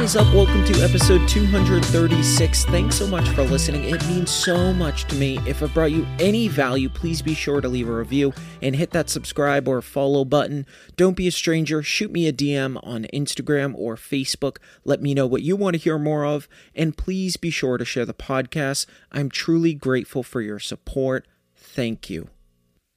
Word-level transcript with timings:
What 0.00 0.06
is 0.06 0.16
up? 0.16 0.32
Welcome 0.32 0.64
to 0.64 0.82
episode 0.82 1.28
236. 1.28 2.64
Thanks 2.64 2.96
so 2.96 3.06
much 3.06 3.28
for 3.28 3.42
listening. 3.42 3.84
It 3.84 4.02
means 4.08 4.30
so 4.30 4.72
much 4.72 5.04
to 5.08 5.14
me. 5.14 5.38
If 5.46 5.60
it 5.60 5.74
brought 5.74 5.92
you 5.92 6.06
any 6.18 6.48
value, 6.48 6.88
please 6.88 7.20
be 7.20 7.34
sure 7.34 7.60
to 7.60 7.68
leave 7.68 7.86
a 7.86 7.92
review 7.92 8.32
and 8.62 8.74
hit 8.74 8.92
that 8.92 9.10
subscribe 9.10 9.68
or 9.68 9.82
follow 9.82 10.24
button. 10.24 10.64
Don't 10.96 11.18
be 11.18 11.28
a 11.28 11.30
stranger. 11.30 11.82
Shoot 11.82 12.12
me 12.12 12.26
a 12.26 12.32
DM 12.32 12.80
on 12.82 13.08
Instagram 13.12 13.74
or 13.76 13.96
Facebook. 13.96 14.56
Let 14.86 15.02
me 15.02 15.12
know 15.12 15.26
what 15.26 15.42
you 15.42 15.54
want 15.54 15.74
to 15.74 15.82
hear 15.82 15.98
more 15.98 16.24
of. 16.24 16.48
And 16.74 16.96
please 16.96 17.36
be 17.36 17.50
sure 17.50 17.76
to 17.76 17.84
share 17.84 18.06
the 18.06 18.14
podcast. 18.14 18.86
I'm 19.12 19.28
truly 19.28 19.74
grateful 19.74 20.22
for 20.22 20.40
your 20.40 20.60
support. 20.60 21.28
Thank 21.54 22.08
you. 22.08 22.30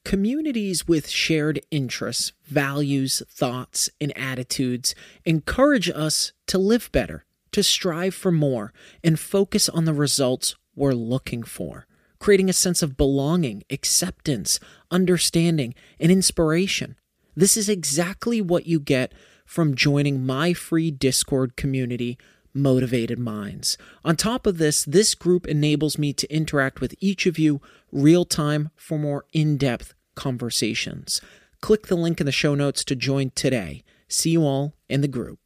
Communities 0.05 0.85
with 0.85 1.07
shared 1.07 1.62
interests, 1.71 2.34
values, 2.45 3.23
thoughts, 3.30 3.89
and 4.02 4.16
attitudes 4.17 4.94
encourage 5.23 5.89
us 5.89 6.34
to 6.48 6.57
live 6.57 6.91
better, 6.91 7.25
to 7.53 7.63
strive 7.63 8.13
for 8.13 8.31
more, 8.31 8.73
and 9.02 9.17
focus 9.17 9.70
on 9.70 9.85
the 9.85 9.94
results 9.94 10.55
we're 10.75 10.91
looking 10.91 11.41
for, 11.41 11.88
creating 12.20 12.49
a 12.49 12.53
sense 12.53 12.81
of 12.84 12.97
belonging, 12.97 13.63
acceptance, 13.70 14.59
understanding, 14.91 15.73
and 16.02 16.11
inspiration. 16.11 16.97
This 17.33 17.56
is 17.56 17.69
exactly 17.69 18.41
what 18.41 18.67
you 18.67 18.81
get 18.81 19.13
from 19.45 19.73
joining 19.73 20.25
my 20.25 20.53
free 20.53 20.91
Discord 20.91 21.56
community 21.56 22.17
motivated 22.53 23.17
minds. 23.17 23.78
On 24.03 24.16
top 24.16 24.45
of 24.45 24.58
this, 24.58 24.83
this 24.85 25.16
group 25.16 25.47
enables 25.47 25.97
me 25.97 26.13
to 26.13 26.31
interact 26.31 26.81
with 26.81 26.94
each 27.00 27.25
of 27.25 27.39
you 27.39 27.61
real 27.94 28.25
time 28.25 28.72
for 28.75 28.97
more 28.97 29.25
in 29.31 29.58
depth 29.58 29.94
conversations. 30.16 31.22
Click 31.61 31.88
the 31.88 31.95
link 31.95 32.19
in 32.19 32.25
the 32.25 32.31
show 32.31 32.55
notes 32.55 32.83
to 32.83 32.95
join 32.95 33.31
today. 33.35 33.83
See 34.08 34.31
you 34.31 34.44
all 34.44 34.73
in 34.89 35.02
the 35.02 35.08
group. 35.08 35.39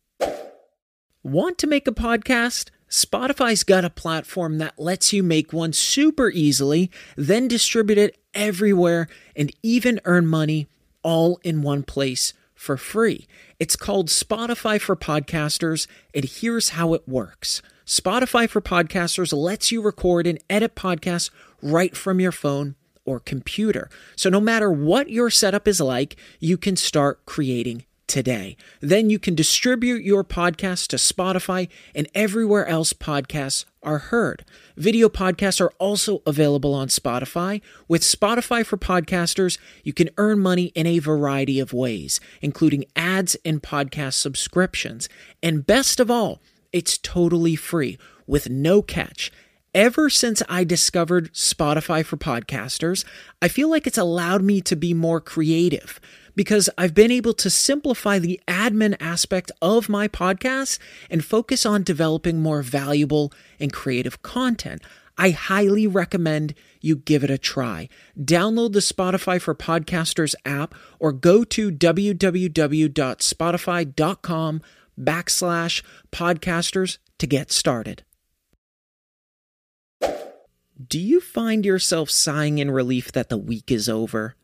Want 1.22 1.58
to 1.60 1.68
make 1.68 1.88
a 1.88 1.92
podcast? 1.92 2.70
Spotify's 2.90 3.64
got 3.64 3.84
a 3.84 3.90
platform 3.90 4.60
that 4.60 4.80
lets 4.80 5.12
you 5.12 5.22
make 5.22 5.52
one 5.52 5.74
super 5.74 6.30
easily, 6.32 6.90
then 7.18 7.48
distribute 7.50 7.98
it 7.98 8.18
everywhere 8.34 9.10
and 9.36 9.52
even 9.62 10.00
earn 10.06 10.26
money 10.26 10.68
all 11.04 11.40
in 11.44 11.62
one 11.62 11.84
place 11.84 12.34
for 12.56 12.78
free. 12.78 13.28
It's 13.60 13.76
called 13.76 14.08
Spotify 14.08 14.80
for 14.80 14.96
Podcasters, 14.96 15.86
and 16.14 16.24
here's 16.26 16.70
how 16.70 16.94
it 16.94 17.08
works. 17.08 17.62
Spotify 17.86 18.50
for 18.50 18.62
Podcasters 18.62 19.32
lets 19.32 19.72
you 19.72 19.82
record 19.82 20.28
and 20.28 20.40
edit 20.50 20.76
podcasts 20.76 21.30
right 21.62 21.96
from 21.96 22.20
your 22.20 22.32
phone 22.32 22.76
or 23.06 23.20
computer. 23.20 23.90
So 24.16 24.30
no 24.30 24.42
matter 24.42 24.72
what 24.72 25.10
your 25.10 25.30
setup 25.30 25.68
is 25.68 25.80
like, 25.80 26.16
you 26.40 26.58
can 26.58 26.76
start 26.76 27.26
creating 27.26 27.86
today. 28.08 28.56
Then 28.80 29.10
you 29.10 29.20
can 29.20 29.36
distribute 29.36 30.04
your 30.04 30.24
podcast 30.24 30.88
to 30.88 30.96
Spotify 30.96 31.68
and 31.94 32.10
everywhere 32.16 32.66
else 32.66 32.94
podcasts 32.94 33.66
are 33.84 33.98
heard. 33.98 34.46
Video 34.76 35.10
podcasts 35.10 35.62
are 35.62 35.72
also 35.78 36.22
available 36.26 36.74
on 36.74 36.88
Spotify. 36.88 37.62
With 37.88 38.02
Spotify 38.02 38.66
for 38.66 38.78
Podcasters, 38.78 39.58
you 39.84 39.94
can 39.94 40.10
earn 40.18 40.40
money 40.40 40.66
in 40.68 40.88
a 40.88 41.00
variety 41.00 41.60
of 41.60 41.74
ways, 41.74 42.20
including 42.42 42.86
ads 42.96 43.36
and 43.46 43.62
podcast 43.62 44.14
subscriptions. 44.14 45.08
And 45.44 45.68
best 45.68 46.00
of 46.00 46.10
all, 46.10 46.42
it's 46.74 46.98
totally 46.98 47.56
free 47.56 47.98
with 48.26 48.50
no 48.50 48.82
catch. 48.82 49.32
Ever 49.78 50.10
since 50.10 50.42
I 50.50 50.64
discovered 50.64 51.32
Spotify 51.34 52.04
for 52.04 52.18
podcasters, 52.18 53.06
I 53.44 53.48
feel 53.48 53.70
like 53.70 53.86
it's 53.86 54.00
allowed 54.00 54.42
me 54.42 54.60
to 54.62 54.76
be 54.76 54.96
more 54.96 55.22
creative 55.22 56.02
because 56.36 56.68
I've 56.80 56.96
been 56.96 57.12
able 57.12 57.36
to 57.36 57.52
simplify 57.52 58.18
the 58.18 58.42
admin 58.48 58.98
aspect 59.00 59.52
of 59.62 59.88
my 59.88 60.08
podcast 60.08 60.80
and 61.12 61.24
focus 61.24 61.64
on 61.64 61.84
developing 61.84 62.42
more 62.42 62.64
valuable 62.64 63.32
and 63.60 63.72
creative 63.72 64.24
content. 64.24 64.82
I 65.16 65.30
highly 65.30 65.86
recommend 65.86 66.56
you 66.82 66.96
give 66.96 67.24
it 67.24 67.30
a 67.30 67.38
try. 67.38 67.88
Download 68.20 68.74
the 68.74 68.80
Spotify 68.80 69.40
for 69.40 69.54
Podcasters 69.54 70.34
app 70.44 70.74
or 70.98 71.12
go 71.12 71.44
to 71.44 71.72
www.spotify.com 71.72 74.62
backslash 75.00 75.84
podcasters 76.12 76.98
to 77.20 77.28
get 77.28 77.52
started. 77.52 78.02
Do 80.00 81.00
you 81.00 81.20
find 81.20 81.66
yourself 81.66 82.10
sighing 82.10 82.60
in 82.60 82.70
relief 82.72 83.12
that 83.12 83.30
the 83.30 83.38
week 83.38 83.72
is 83.72 83.90
over? 83.90 84.36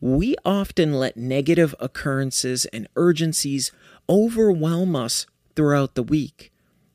We 0.00 0.36
often 0.44 0.94
let 0.94 1.16
negative 1.16 1.74
occurrences 1.80 2.64
and 2.66 2.88
urgencies 2.96 3.72
overwhelm 4.08 4.94
us 4.94 5.26
throughout 5.56 5.94
the 5.94 6.02
week. 6.02 6.52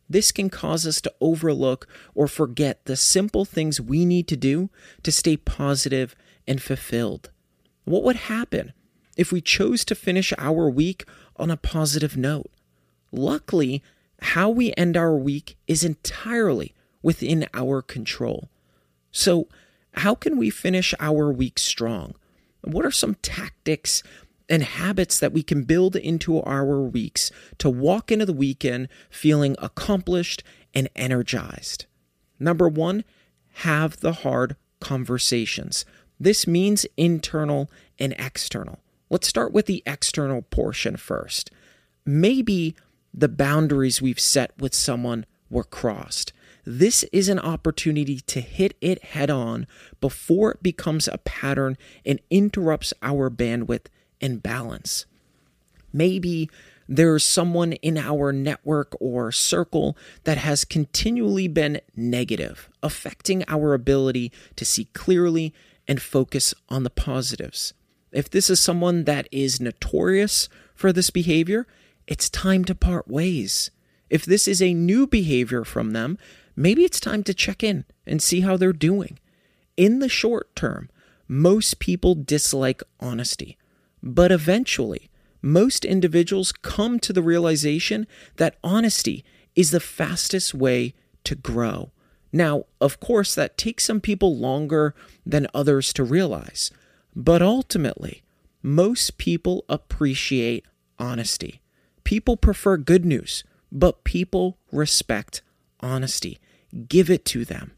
This 0.09 0.31
can 0.31 0.49
cause 0.49 0.85
us 0.85 1.01
to 1.01 1.13
overlook 1.19 1.87
or 2.13 2.27
forget 2.27 2.85
the 2.85 2.95
simple 2.95 3.43
things 3.43 3.81
we 3.81 4.05
need 4.05 4.27
to 4.29 4.37
do 4.37 4.69
to 5.03 5.11
stay 5.11 5.35
positive 5.37 6.15
and 6.47 6.61
fulfilled. 6.61 7.31
What 7.85 8.03
would 8.03 8.15
happen 8.15 8.73
if 9.17 9.31
we 9.31 9.41
chose 9.41 9.83
to 9.85 9.95
finish 9.95 10.31
our 10.37 10.69
week 10.69 11.05
on 11.35 11.51
a 11.51 11.57
positive 11.57 12.15
note? 12.15 12.51
Luckily, 13.11 13.83
how 14.21 14.49
we 14.49 14.73
end 14.77 14.95
our 14.95 15.15
week 15.15 15.57
is 15.67 15.83
entirely 15.83 16.74
within 17.05 17.47
our 17.53 17.83
control. 17.83 18.49
So, 19.11 19.47
how 19.93 20.15
can 20.15 20.37
we 20.37 20.49
finish 20.49 20.95
our 20.99 21.31
week 21.31 21.59
strong? 21.59 22.15
What 22.63 22.83
are 22.83 22.89
some 22.91 23.13
tactics 23.21 24.01
and 24.49 24.63
habits 24.63 25.19
that 25.19 25.31
we 25.31 25.43
can 25.43 25.65
build 25.65 25.95
into 25.95 26.41
our 26.41 26.81
weeks 26.81 27.29
to 27.59 27.69
walk 27.69 28.11
into 28.11 28.25
the 28.25 28.33
weekend 28.33 28.87
feeling 29.11 29.55
accomplished 29.59 30.43
and 30.73 30.89
energized? 30.95 31.85
Number 32.39 32.67
one, 32.67 33.03
have 33.57 33.99
the 33.99 34.13
hard 34.13 34.55
conversations. 34.79 35.85
This 36.19 36.47
means 36.47 36.87
internal 36.97 37.69
and 37.99 38.15
external. 38.17 38.79
Let's 39.11 39.27
start 39.27 39.53
with 39.53 39.67
the 39.67 39.83
external 39.85 40.41
portion 40.41 40.97
first. 40.97 41.51
Maybe 42.03 42.75
the 43.13 43.29
boundaries 43.29 44.01
we've 44.01 44.19
set 44.19 44.57
with 44.57 44.73
someone 44.73 45.27
were 45.51 45.63
crossed. 45.63 46.33
This 46.65 47.03
is 47.11 47.29
an 47.29 47.39
opportunity 47.39 48.19
to 48.21 48.41
hit 48.41 48.75
it 48.81 49.03
head 49.03 49.29
on 49.29 49.67
before 50.01 50.51
it 50.51 50.63
becomes 50.63 51.07
a 51.07 51.19
pattern 51.19 51.77
and 52.05 52.19
interrupts 52.31 52.93
our 53.03 53.29
bandwidth 53.29 53.85
and 54.19 54.41
balance. 54.41 55.05
Maybe 55.93 56.49
there's 56.87 57.23
someone 57.23 57.73
in 57.73 57.97
our 57.97 58.31
network 58.31 58.95
or 58.99 59.31
circle 59.31 59.95
that 60.23 60.39
has 60.39 60.65
continually 60.65 61.47
been 61.47 61.81
negative, 61.95 62.69
affecting 62.81 63.43
our 63.47 63.73
ability 63.73 64.31
to 64.55 64.65
see 64.65 64.85
clearly 64.85 65.53
and 65.87 66.01
focus 66.01 66.53
on 66.69 66.83
the 66.83 66.89
positives. 66.89 67.73
If 68.11 68.29
this 68.29 68.49
is 68.49 68.59
someone 68.59 69.03
that 69.03 69.27
is 69.31 69.59
notorious 69.59 70.49
for 70.73 70.91
this 70.91 71.09
behavior, 71.09 71.67
it's 72.07 72.29
time 72.29 72.65
to 72.65 72.75
part 72.75 73.07
ways. 73.07 73.71
If 74.09 74.25
this 74.25 74.47
is 74.47 74.61
a 74.61 74.73
new 74.73 75.07
behavior 75.07 75.63
from 75.63 75.91
them, 75.91 76.17
maybe 76.55 76.83
it's 76.83 76.99
time 76.99 77.23
to 77.23 77.33
check 77.33 77.63
in 77.63 77.85
and 78.05 78.21
see 78.21 78.41
how 78.41 78.57
they're 78.57 78.73
doing. 78.73 79.19
In 79.77 79.99
the 79.99 80.09
short 80.09 80.55
term, 80.55 80.89
most 81.27 81.79
people 81.79 82.15
dislike 82.15 82.81
honesty, 82.99 83.57
but 84.01 84.31
eventually, 84.31 85.09
most 85.41 85.85
individuals 85.85 86.51
come 86.51 86.99
to 86.99 87.13
the 87.13 87.21
realization 87.21 88.07
that 88.37 88.57
honesty 88.63 89.23
is 89.55 89.71
the 89.71 89.79
fastest 89.79 90.53
way 90.53 90.93
to 91.23 91.35
grow. 91.35 91.91
Now, 92.31 92.65
of 92.81 92.99
course, 92.99 93.33
that 93.35 93.57
takes 93.57 93.85
some 93.85 94.01
people 94.01 94.35
longer 94.37 94.93
than 95.25 95.47
others 95.53 95.93
to 95.93 96.03
realize, 96.03 96.71
but 97.15 97.41
ultimately, 97.41 98.23
most 98.61 99.17
people 99.17 99.63
appreciate 99.69 100.65
honesty. 100.99 101.61
People 102.03 102.37
prefer 102.37 102.77
good 102.77 103.05
news, 103.05 103.43
but 103.71 104.03
people 104.03 104.57
respect 104.71 105.41
honesty 105.79 106.39
give 106.87 107.09
it 107.09 107.25
to 107.25 107.45
them. 107.45 107.71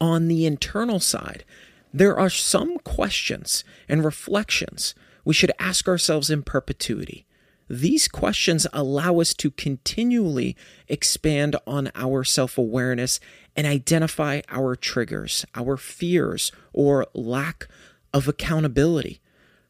On 0.00 0.28
the 0.28 0.46
internal 0.46 1.00
side, 1.00 1.44
there 1.92 2.18
are 2.18 2.30
some 2.30 2.78
questions 2.78 3.64
and 3.88 4.04
reflections 4.04 4.94
we 5.24 5.34
should 5.34 5.52
ask 5.58 5.88
ourselves 5.88 6.30
in 6.30 6.42
perpetuity. 6.42 7.26
These 7.68 8.08
questions 8.08 8.66
allow 8.72 9.20
us 9.20 9.34
to 9.34 9.50
continually 9.50 10.56
expand 10.88 11.56
on 11.66 11.90
our 11.94 12.24
self 12.24 12.56
awareness 12.56 13.20
and 13.54 13.66
identify 13.66 14.40
our 14.48 14.74
triggers, 14.74 15.44
our 15.54 15.76
fears, 15.76 16.50
or 16.72 17.06
lack 17.12 17.68
of 18.14 18.26
accountability. 18.26 19.20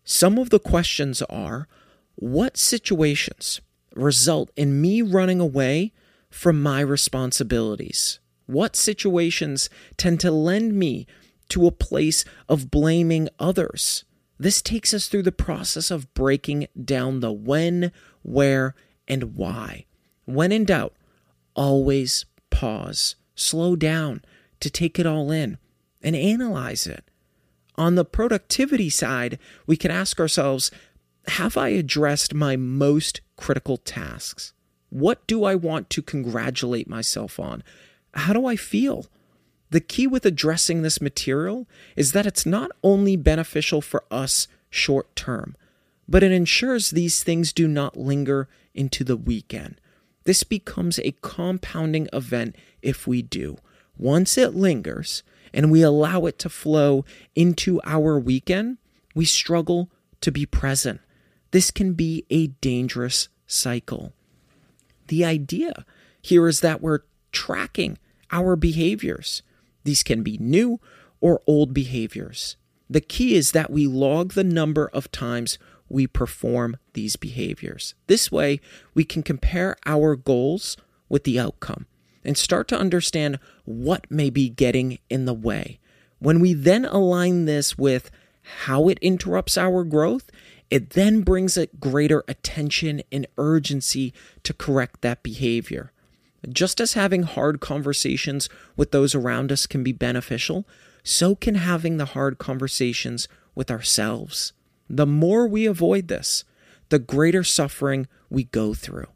Some 0.04 0.38
of 0.38 0.50
the 0.50 0.60
questions 0.60 1.22
are 1.22 1.66
What 2.14 2.56
situations 2.56 3.60
result 3.94 4.50
in 4.54 4.80
me 4.80 5.02
running 5.02 5.40
away 5.40 5.92
from 6.30 6.62
my 6.62 6.80
responsibilities? 6.80 8.20
What 8.46 8.76
situations 8.76 9.68
tend 9.96 10.20
to 10.20 10.30
lend 10.30 10.74
me 10.74 11.06
to 11.50 11.66
a 11.66 11.72
place 11.72 12.24
of 12.48 12.70
blaming 12.70 13.28
others? 13.38 14.04
This 14.38 14.62
takes 14.62 14.94
us 14.94 15.08
through 15.08 15.24
the 15.24 15.32
process 15.32 15.90
of 15.90 16.12
breaking 16.14 16.68
down 16.82 17.20
the 17.20 17.32
when, 17.32 17.92
where, 18.22 18.74
and 19.06 19.34
why. 19.34 19.86
When 20.24 20.52
in 20.52 20.64
doubt, 20.64 20.94
always 21.54 22.24
pause, 22.50 23.16
slow 23.34 23.74
down 23.74 24.22
to 24.60 24.70
take 24.70 24.98
it 24.98 25.06
all 25.06 25.30
in 25.30 25.58
and 26.02 26.14
analyze 26.14 26.86
it. 26.86 27.04
On 27.76 27.94
the 27.94 28.04
productivity 28.04 28.90
side, 28.90 29.38
we 29.66 29.76
can 29.76 29.90
ask 29.90 30.20
ourselves 30.20 30.70
Have 31.28 31.56
I 31.56 31.68
addressed 31.68 32.34
my 32.34 32.56
most 32.56 33.20
critical 33.36 33.76
tasks? 33.76 34.52
What 34.90 35.26
do 35.26 35.44
I 35.44 35.54
want 35.54 35.90
to 35.90 36.02
congratulate 36.02 36.88
myself 36.88 37.38
on? 37.38 37.62
How 38.14 38.32
do 38.32 38.46
I 38.46 38.56
feel? 38.56 39.06
The 39.70 39.80
key 39.80 40.06
with 40.06 40.24
addressing 40.24 40.82
this 40.82 41.00
material 41.00 41.66
is 41.94 42.12
that 42.12 42.26
it's 42.26 42.46
not 42.46 42.70
only 42.82 43.16
beneficial 43.16 43.82
for 43.82 44.04
us 44.10 44.48
short 44.70 45.14
term, 45.14 45.56
but 46.08 46.22
it 46.22 46.32
ensures 46.32 46.90
these 46.90 47.22
things 47.22 47.52
do 47.52 47.68
not 47.68 47.98
linger 47.98 48.48
into 48.74 49.04
the 49.04 49.16
weekend. 49.16 49.78
This 50.24 50.42
becomes 50.42 50.98
a 50.98 51.14
compounding 51.20 52.08
event 52.12 52.56
if 52.80 53.06
we 53.06 53.20
do. 53.20 53.58
Once 53.96 54.38
it 54.38 54.54
lingers 54.54 55.22
and 55.52 55.70
we 55.70 55.82
allow 55.82 56.24
it 56.26 56.38
to 56.38 56.48
flow 56.48 57.04
into 57.34 57.80
our 57.84 58.18
weekend, 58.18 58.78
we 59.14 59.24
struggle 59.24 59.90
to 60.20 60.32
be 60.32 60.46
present. 60.46 61.00
This 61.50 61.70
can 61.70 61.92
be 61.92 62.24
a 62.30 62.48
dangerous 62.48 63.28
cycle. 63.46 64.12
The 65.08 65.24
idea 65.24 65.84
here 66.22 66.48
is 66.48 66.60
that 66.60 66.80
we're 66.80 67.00
tracking 67.32 67.98
our 68.30 68.56
behaviors. 68.56 69.42
These 69.84 70.02
can 70.02 70.22
be 70.22 70.38
new 70.38 70.80
or 71.20 71.42
old 71.46 71.74
behaviors. 71.74 72.56
The 72.88 73.00
key 73.00 73.34
is 73.34 73.52
that 73.52 73.70
we 73.70 73.86
log 73.86 74.32
the 74.32 74.44
number 74.44 74.88
of 74.92 75.10
times 75.10 75.58
we 75.88 76.06
perform 76.06 76.76
these 76.92 77.16
behaviors. 77.16 77.94
This 78.06 78.30
way, 78.30 78.60
we 78.94 79.04
can 79.04 79.22
compare 79.22 79.76
our 79.86 80.16
goals 80.16 80.76
with 81.08 81.24
the 81.24 81.38
outcome 81.38 81.86
and 82.24 82.36
start 82.36 82.68
to 82.68 82.78
understand 82.78 83.38
what 83.64 84.10
may 84.10 84.30
be 84.30 84.48
getting 84.48 84.98
in 85.08 85.24
the 85.24 85.34
way. 85.34 85.80
When 86.18 86.40
we 86.40 86.52
then 86.52 86.84
align 86.84 87.44
this 87.46 87.78
with 87.78 88.10
how 88.60 88.88
it 88.88 88.98
interrupts 89.00 89.56
our 89.56 89.84
growth, 89.84 90.30
it 90.70 90.90
then 90.90 91.22
brings 91.22 91.56
a 91.56 91.66
greater 91.66 92.24
attention 92.28 93.02
and 93.10 93.26
urgency 93.38 94.12
to 94.42 94.52
correct 94.52 95.00
that 95.00 95.22
behavior. 95.22 95.92
Just 96.48 96.80
as 96.80 96.92
having 96.92 97.22
hard 97.24 97.60
conversations 97.60 98.48
with 98.76 98.90
those 98.92 99.14
around 99.14 99.50
us 99.50 99.66
can 99.66 99.82
be 99.82 99.92
beneficial, 99.92 100.66
so 101.02 101.34
can 101.34 101.54
having 101.56 101.96
the 101.96 102.06
hard 102.06 102.38
conversations 102.38 103.28
with 103.54 103.70
ourselves. 103.70 104.52
The 104.88 105.06
more 105.06 105.46
we 105.46 105.66
avoid 105.66 106.08
this, 106.08 106.44
the 106.90 106.98
greater 106.98 107.44
suffering 107.44 108.06
we 108.30 108.44
go 108.44 108.74
through. 108.74 109.06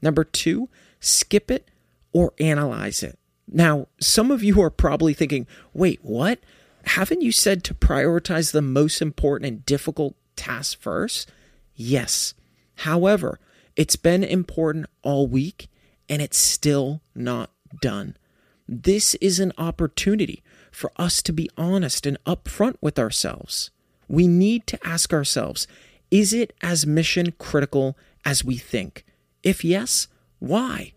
Number 0.00 0.24
two, 0.24 0.68
skip 1.00 1.50
it 1.50 1.70
or 2.12 2.32
analyze 2.40 3.02
it. 3.02 3.18
Now, 3.46 3.88
some 4.00 4.30
of 4.30 4.42
you 4.42 4.62
are 4.62 4.70
probably 4.70 5.12
thinking, 5.12 5.46
wait, 5.72 6.00
what? 6.02 6.40
Haven't 6.84 7.20
you 7.20 7.32
said 7.32 7.62
to 7.64 7.74
prioritize 7.74 8.52
the 8.52 8.62
most 8.62 9.02
important 9.02 9.48
and 9.48 9.66
difficult 9.66 10.14
tasks 10.40 10.74
first? 10.74 11.30
Yes. 11.74 12.34
However, 12.76 13.38
it's 13.76 13.96
been 13.96 14.24
important 14.24 14.86
all 15.02 15.26
week 15.26 15.68
and 16.08 16.22
it's 16.22 16.38
still 16.38 17.02
not 17.14 17.50
done. 17.80 18.16
This 18.66 19.14
is 19.16 19.38
an 19.38 19.52
opportunity 19.58 20.42
for 20.72 20.90
us 20.96 21.22
to 21.22 21.32
be 21.32 21.50
honest 21.56 22.06
and 22.06 22.22
upfront 22.24 22.76
with 22.80 22.98
ourselves. 22.98 23.70
We 24.08 24.26
need 24.26 24.66
to 24.68 24.86
ask 24.86 25.12
ourselves 25.12 25.66
is 26.10 26.32
it 26.32 26.52
as 26.60 26.86
mission 26.86 27.32
critical 27.38 27.96
as 28.24 28.44
we 28.44 28.56
think? 28.56 29.04
If 29.44 29.64
yes, 29.64 30.08
why? 30.40 30.94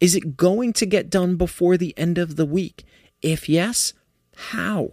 Is 0.00 0.14
it 0.14 0.36
going 0.36 0.72
to 0.74 0.86
get 0.86 1.10
done 1.10 1.36
before 1.36 1.76
the 1.76 1.96
end 1.98 2.18
of 2.18 2.36
the 2.36 2.46
week? 2.46 2.84
If 3.22 3.48
yes, 3.48 3.94
how? 4.36 4.92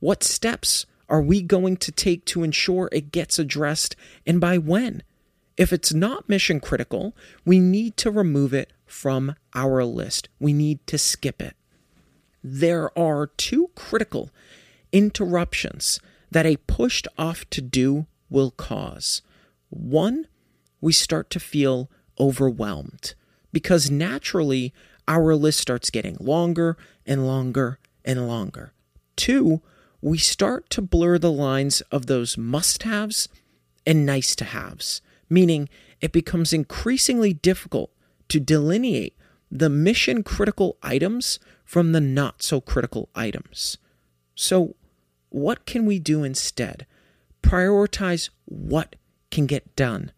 What 0.00 0.22
steps 0.22 0.86
are 1.14 1.22
we 1.22 1.40
going 1.40 1.76
to 1.76 1.92
take 1.92 2.24
to 2.24 2.42
ensure 2.42 2.88
it 2.90 3.12
gets 3.12 3.38
addressed 3.38 3.94
and 4.26 4.40
by 4.40 4.58
when? 4.58 5.00
If 5.56 5.72
it's 5.72 5.94
not 5.94 6.28
mission 6.28 6.58
critical, 6.58 7.14
we 7.44 7.60
need 7.60 7.96
to 7.98 8.10
remove 8.10 8.52
it 8.52 8.72
from 8.84 9.36
our 9.54 9.84
list. 9.84 10.28
We 10.40 10.52
need 10.52 10.84
to 10.88 10.98
skip 10.98 11.40
it. 11.40 11.54
There 12.42 12.90
are 12.98 13.28
two 13.28 13.70
critical 13.76 14.30
interruptions 14.90 16.00
that 16.32 16.46
a 16.46 16.56
pushed 16.56 17.06
off 17.16 17.48
to 17.50 17.60
do 17.60 18.06
will 18.28 18.50
cause. 18.50 19.22
One, 19.70 20.26
we 20.80 20.92
start 20.92 21.30
to 21.30 21.38
feel 21.38 21.88
overwhelmed 22.18 23.14
because 23.52 23.88
naturally 23.88 24.74
our 25.06 25.36
list 25.36 25.60
starts 25.60 25.90
getting 25.90 26.16
longer 26.18 26.76
and 27.06 27.24
longer 27.24 27.78
and 28.04 28.26
longer. 28.26 28.72
Two, 29.14 29.62
we 30.04 30.18
start 30.18 30.68
to 30.68 30.82
blur 30.82 31.18
the 31.18 31.32
lines 31.32 31.80
of 31.90 32.06
those 32.06 32.36
must 32.36 32.82
haves 32.82 33.28
and 33.86 34.04
nice 34.04 34.36
to 34.36 34.44
haves 34.44 35.00
meaning 35.28 35.68
it 36.00 36.12
becomes 36.12 36.52
increasingly 36.52 37.32
difficult 37.32 37.90
to 38.28 38.40
delineate 38.40 39.16
the 39.50 39.68
mission 39.68 40.22
critical 40.22 40.76
items 40.82 41.38
from 41.64 41.92
the 41.92 42.00
not 42.00 42.42
so 42.42 42.60
critical 42.60 43.08
items. 43.14 43.78
So, 44.34 44.76
what 45.30 45.66
can 45.66 45.86
we 45.86 45.98
do 45.98 46.22
instead? 46.22 46.86
Prioritize 47.42 48.30
what 48.44 48.96
can 49.30 49.46
get 49.46 49.74
done. 49.76 50.12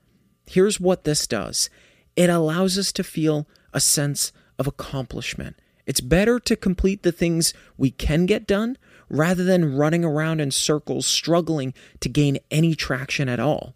Here's 0.47 0.81
what 0.81 1.05
this 1.05 1.27
does 1.27 1.71
it 2.15 2.31
allows 2.31 2.79
us 2.79 2.93
to 2.93 3.05
feel 3.05 3.47
a 3.73 3.81
sense 3.81 4.33
of 4.59 4.67
accomplishment. 4.67 5.57
It's 5.87 6.01
better 6.01 6.41
to 6.41 6.57
complete 6.57 7.03
the 7.03 7.13
things 7.13 7.55
we 7.77 7.91
can 7.91 8.27
get 8.27 8.47
done 8.47 8.77
rather 9.09 9.45
than 9.45 9.77
running 9.77 10.05
around 10.05 10.41
in 10.41 10.51
circles 10.51 11.07
struggling 11.07 11.73
to 12.01 12.09
gain 12.09 12.39
any 12.51 12.75
traction 12.75 13.29
at 13.29 13.41
all. 13.41 13.75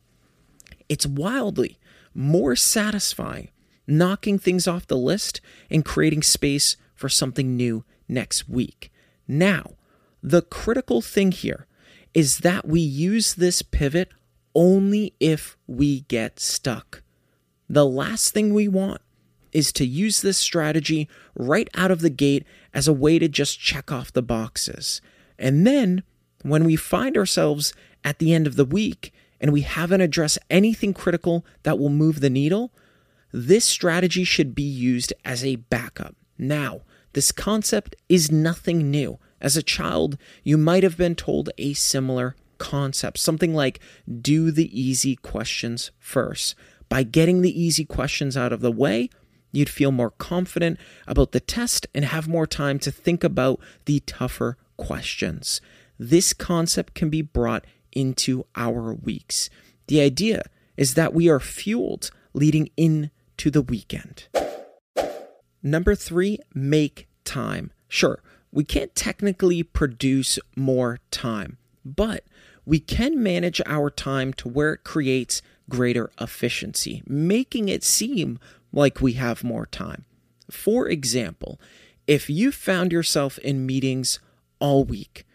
It's 0.89 1.07
wildly 1.07 1.79
more 2.15 2.57
satisfying 2.57 3.51
knocking 3.91 4.39
things 4.39 4.69
off 4.69 4.87
the 4.87 4.97
list 4.97 5.41
and 5.69 5.85
creating 5.85 6.23
space 6.23 6.77
for 6.95 7.09
something 7.09 7.57
new 7.57 7.85
next 8.09 8.49
week. 8.49 8.93
Now, 9.27 9.73
the 10.23 10.43
critical 10.43 11.01
thing 11.01 11.33
here 11.33 11.67
is 12.15 12.39
that 12.39 12.67
we 12.67 12.81
use 12.81 13.35
this 13.35 13.63
pivot 13.63 14.11
only 14.55 15.15
if 15.21 15.57
we 15.67 16.03
get 16.03 16.41
stuck. 16.41 17.03
The 17.69 17.87
last 17.87 18.33
thing 18.33 18.53
we 18.53 18.69
want 18.69 19.01
is 19.53 19.73
to 19.73 19.87
use 19.87 20.23
this 20.23 20.39
strategy 20.39 21.09
right 21.35 21.69
out 21.75 21.91
of 21.91 22.01
the 22.01 22.11
gate 22.11 22.45
as 22.73 22.87
a 22.87 22.93
way 22.93 23.19
to 23.19 23.29
just 23.29 23.61
check 23.61 23.91
off 23.91 24.13
the 24.13 24.23
boxes. 24.23 25.01
And 25.41 25.67
then, 25.67 26.05
when 26.43 26.65
we 26.65 26.77
find 26.77 27.17
ourselves 27.17 27.73
at 28.05 28.19
the 28.19 28.33
end 28.33 28.47
of 28.47 28.57
the 28.57 28.65
week 28.65 29.13
and 29.41 29.53
we 29.53 29.63
haven't 29.63 30.03
addressed 30.03 30.39
anything 30.49 30.95
critical 30.95 31.45
that 31.65 31.79
will 31.79 31.89
move 31.89 32.21
the 32.21 32.31
needle, 32.31 32.73
this 33.33 33.65
strategy 33.65 34.23
should 34.23 34.55
be 34.55 34.63
used 34.63 35.13
as 35.25 35.45
a 35.45 35.57
backup. 35.57 36.15
Now, 36.39 36.83
this 37.13 37.33
concept 37.33 37.97
is 38.09 38.31
nothing 38.31 38.91
new. 38.91 39.19
As 39.41 39.57
a 39.57 39.63
child, 39.63 40.19
you 40.45 40.59
might 40.59 40.83
have 40.83 40.97
been 40.97 41.15
told 41.15 41.51
a 41.57 41.73
similar 41.73 42.37
concept, 42.59 43.19
something 43.19 43.55
like 43.55 43.81
do 44.21 44.51
the 44.51 44.79
easy 44.79 45.17
questions 45.17 45.91
first. 45.99 46.55
By 46.89 47.03
getting 47.03 47.41
the 47.41 47.61
easy 47.61 47.85
questions 47.85 48.37
out 48.37 48.53
of 48.53 48.61
the 48.61 48.73
way, 48.73 49.09
you'd 49.53 49.71
feel 49.71 49.93
more 49.93 50.11
confident 50.11 50.79
about 51.07 51.33
the 51.33 51.41
test 51.41 51.87
and 51.95 52.05
have 52.05 52.29
more 52.29 52.47
time 52.47 52.79
to 52.81 52.91
think 52.91 53.25
about 53.25 53.61
the 53.87 54.01
tougher 54.01 54.57
questions. 54.81 55.61
This 55.99 56.33
concept 56.33 56.95
can 56.95 57.11
be 57.11 57.23
brought 57.23 57.67
into 57.93 58.47
our 58.57 58.95
weeks. 58.95 59.51
The 59.87 60.01
idea 60.01 60.43
is 60.77 60.95
that 60.95 61.13
we 61.13 61.29
are 61.29 61.39
fueled 61.39 62.11
leading 62.33 62.71
into 62.77 63.51
the 63.51 63.61
weekend. 63.61 64.27
Number 65.63 65.95
three, 65.95 66.39
make 66.55 67.07
time. 67.25 67.71
Sure, 67.89 68.23
we 68.51 68.65
can't 68.65 68.95
technically 68.95 69.63
produce 69.63 70.39
more 70.57 70.99
time, 71.11 71.59
but 71.85 72.25
we 72.65 72.81
can 72.81 73.23
manage 73.23 73.61
our 73.67 73.91
time 73.91 74.33
to 74.35 74.49
where 74.49 74.73
it 74.75 74.85
creates 74.85 75.43
greater 75.69 76.11
efficiency, 76.19 77.03
making 77.07 77.69
it 77.69 77.85
seem 77.85 78.39
like 78.73 79.03
we 79.03 79.13
have 79.13 79.45
more 79.45 79.67
time. 79.67 80.07
For 80.51 80.89
example, 80.89 81.61
if 82.07 82.31
you 82.31 82.51
found 82.51 82.91
yourself 82.91 83.39
in 83.39 83.67
meetings 83.67 84.19
all 84.61 84.85
week, 84.85 85.27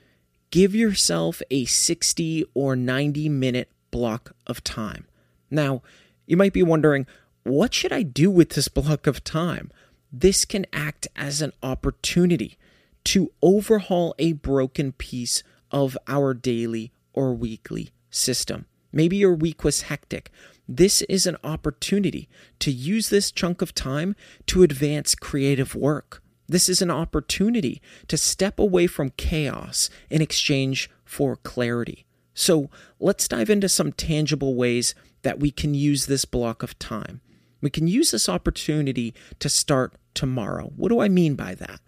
give 0.52 0.74
yourself 0.74 1.42
a 1.52 1.66
60 1.66 2.46
or 2.54 2.76
90 2.76 3.28
minute 3.30 3.70
block 3.92 4.36
of 4.48 4.64
time. 4.64 5.06
Now, 5.52 5.82
you 6.26 6.38
might 6.38 6.54
be 6.54 6.64
wondering, 6.64 7.06
what 7.44 7.74
should 7.74 7.92
I 7.92 8.04
do 8.04 8.32
with 8.32 8.52
this 8.52 8.68
block 8.68 9.08
of 9.08 9.24
time? 9.24 9.72
This 10.12 10.46
can 10.46 10.66
act 10.72 11.08
as 11.16 11.42
an 11.42 11.52
opportunity 11.62 12.58
to 13.06 13.32
overhaul 13.42 14.16
a 14.18 14.34
broken 14.34 14.92
piece 14.94 15.44
of 15.72 15.98
our 16.08 16.34
daily 16.34 16.92
or 17.14 17.34
weekly 17.34 17.92
system. 18.10 18.66
Maybe 18.92 19.18
your 19.18 19.36
week 19.36 19.64
was 19.64 19.84
hectic. 19.84 20.32
This 20.68 21.02
is 21.04 21.28
an 21.28 21.38
opportunity 21.44 22.28
to 22.60 22.72
use 22.72 23.10
this 23.10 23.32
chunk 23.32 23.62
of 23.62 23.76
time 23.76 24.16
to 24.48 24.64
advance 24.64 25.14
creative 25.14 25.76
work. 25.76 26.24
This 26.48 26.70
is 26.70 26.82
an 26.82 26.92
opportunity 26.92 27.82
to 28.08 28.18
step 28.18 28.60
away 28.60 28.88
from 28.88 29.12
chaos 29.12 29.90
in 30.10 30.22
exchange 30.22 30.90
for 31.04 31.36
clarity. 31.38 32.06
So 32.34 32.70
let's 33.00 33.28
dive 33.28 33.50
into 33.50 33.70
some 33.70 33.94
tangible 33.94 34.56
ways 34.56 34.94
that 35.24 35.40
we 35.40 35.52
can 35.52 35.74
use 35.74 36.06
this 36.06 36.26
block 36.26 36.62
of 36.62 36.78
time. 36.78 37.22
We 37.62 37.70
can 37.70 37.88
use 37.88 38.12
this 38.12 38.30
opportunity 38.30 39.14
to 39.40 39.50
start 39.50 39.94
tomorrow. 40.14 40.72
What 40.76 40.90
do 40.90 41.00
I 41.00 41.08
mean 41.08 41.36
by 41.36 41.56
that? 41.56 41.80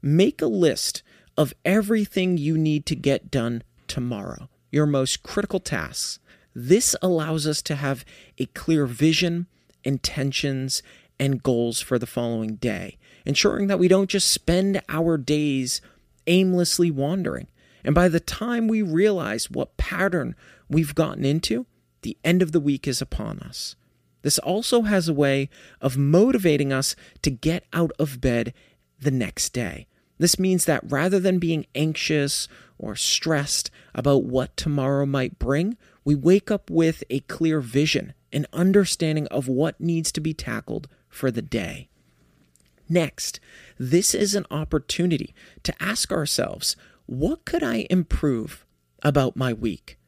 Make 0.00 0.40
a 0.40 0.46
list 0.46 1.02
of 1.36 1.52
everything 1.64 2.38
you 2.38 2.56
need 2.56 2.86
to 2.86 2.96
get 2.96 3.30
done 3.30 3.62
tomorrow, 3.86 4.48
your 4.70 4.86
most 4.86 5.22
critical 5.22 5.60
tasks. 5.60 6.18
This 6.54 6.96
allows 7.02 7.46
us 7.46 7.60
to 7.62 7.74
have 7.74 8.04
a 8.38 8.46
clear 8.46 8.86
vision, 8.86 9.46
intentions, 9.84 10.82
and 11.18 11.42
goals 11.42 11.80
for 11.80 11.98
the 11.98 12.06
following 12.06 12.56
day, 12.56 12.96
ensuring 13.26 13.66
that 13.66 13.78
we 13.78 13.88
don't 13.88 14.08
just 14.08 14.30
spend 14.30 14.80
our 14.88 15.18
days 15.18 15.80
aimlessly 16.26 16.90
wandering. 16.90 17.48
And 17.84 17.94
by 17.94 18.08
the 18.08 18.20
time 18.20 18.68
we 18.68 18.82
realize 18.82 19.50
what 19.50 19.76
pattern 19.76 20.34
we've 20.68 20.94
gotten 20.94 21.24
into, 21.24 21.66
the 22.02 22.16
end 22.24 22.42
of 22.42 22.52
the 22.52 22.60
week 22.60 22.88
is 22.88 23.02
upon 23.02 23.40
us. 23.40 23.76
This 24.22 24.38
also 24.38 24.82
has 24.82 25.08
a 25.08 25.14
way 25.14 25.48
of 25.80 25.96
motivating 25.96 26.72
us 26.72 26.96
to 27.22 27.30
get 27.30 27.64
out 27.72 27.92
of 27.98 28.20
bed 28.20 28.54
the 28.98 29.10
next 29.10 29.52
day. 29.52 29.86
This 30.18 30.38
means 30.38 30.64
that 30.64 30.90
rather 30.90 31.20
than 31.20 31.38
being 31.38 31.66
anxious 31.74 32.48
or 32.78 32.96
stressed 32.96 33.70
about 33.94 34.24
what 34.24 34.56
tomorrow 34.56 35.06
might 35.06 35.38
bring, 35.38 35.76
we 36.04 36.14
wake 36.14 36.50
up 36.50 36.70
with 36.70 37.04
a 37.10 37.20
clear 37.20 37.60
vision, 37.60 38.14
an 38.32 38.46
understanding 38.52 39.26
of 39.28 39.48
what 39.48 39.80
needs 39.80 40.10
to 40.12 40.20
be 40.20 40.32
tackled 40.32 40.88
for 41.08 41.30
the 41.30 41.42
day. 41.42 41.88
Next, 42.88 43.40
this 43.78 44.14
is 44.14 44.34
an 44.34 44.46
opportunity 44.50 45.34
to 45.64 45.74
ask 45.82 46.12
ourselves 46.12 46.76
what 47.06 47.44
could 47.44 47.62
I 47.62 47.86
improve 47.90 48.66
about 49.02 49.36
my 49.36 49.52
week? 49.52 49.98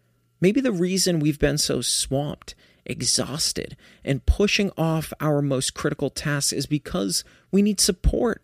Maybe 0.40 0.60
the 0.60 0.72
reason 0.72 1.20
we've 1.20 1.38
been 1.38 1.58
so 1.58 1.80
swamped, 1.80 2.54
exhausted, 2.84 3.76
and 4.04 4.26
pushing 4.26 4.70
off 4.76 5.12
our 5.20 5.42
most 5.42 5.74
critical 5.74 6.10
tasks 6.10 6.52
is 6.52 6.66
because 6.66 7.24
we 7.50 7.62
need 7.62 7.80
support. 7.80 8.42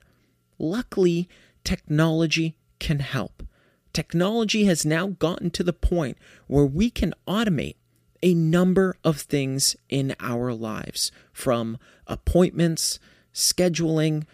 Luckily, 0.59 1.29
technology 1.63 2.57
can 2.79 3.01
help. 3.01 3.45
Technology 3.93 4.65
has 4.65 4.85
now 4.85 5.09
gotten 5.09 5.51
to 5.51 5.63
the 5.63 5.73
point 5.73 6.19
where 6.49 6.67
we 6.67 6.91
can 6.91 7.15
automate 7.29 7.77
a 8.23 8.35
number 8.35 8.97
of 9.05 9.21
things 9.21 9.77
in 9.89 10.17
our 10.19 10.53
lives 10.53 11.13
from 11.33 11.79
appointments, 12.07 12.99
scheduling, 13.35 14.25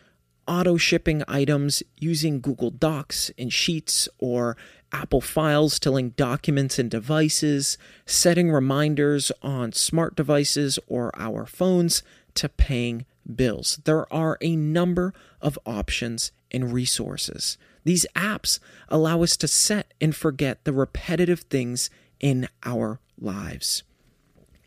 auto 0.47 0.76
shipping 0.76 1.23
items 1.26 1.83
using 1.99 2.40
Google 2.40 2.71
Docs 2.71 3.30
and 3.38 3.52
Sheets 3.52 4.09
or 4.19 4.57
Apple 4.92 5.21
Files 5.21 5.78
to 5.80 5.90
link 5.90 6.16
documents 6.16 6.78
and 6.78 6.90
devices, 6.90 7.78
setting 8.07 8.50
reminders 8.50 9.30
on 9.42 9.73
smart 9.73 10.16
devices 10.16 10.78
or 10.87 11.12
our 11.16 11.47
phones 11.47 12.02
to 12.35 12.49
paying 12.49 13.07
bills. 13.37 13.80
There 13.85 14.12
are 14.12 14.37
a 14.40 14.57
number 14.57 15.14
of 15.40 15.59
options 15.64 16.33
and 16.50 16.73
resources. 16.73 17.57
These 17.85 18.07
apps 18.14 18.59
allow 18.88 19.23
us 19.23 19.37
to 19.38 19.49
set 19.49 19.95
and 20.00 20.14
forget 20.14 20.64
the 20.64 20.73
repetitive 20.73 21.40
things 21.40 21.90
in 22.19 22.49
our 22.64 23.00
lives. 23.19 23.83